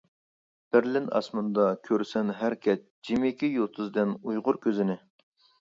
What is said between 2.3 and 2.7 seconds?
ھەر